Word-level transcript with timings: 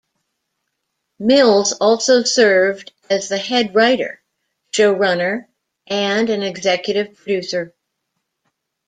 Mills 1.19 1.73
also 1.73 2.23
served 2.23 2.91
as 3.11 3.29
the 3.29 3.37
head 3.37 3.75
writer, 3.75 4.19
show 4.71 4.91
runner 4.93 5.47
and 5.85 6.27
an 6.31 6.41
executive 6.41 7.15
producer. 7.17 7.75